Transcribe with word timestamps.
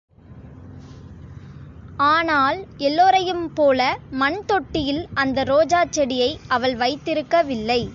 ஆணால், 1.97 2.59
எல்லோரையும் 2.77 3.53
போல 3.53 3.97
மண் 4.11 4.39
தொட்டியில் 4.45 5.07
அந்த 5.13 5.43
ரோஜாச் 5.43 5.89
செடியை 5.89 6.39
அவள் 6.47 6.75
வைத்திருக்கவில்லை. 6.75 7.81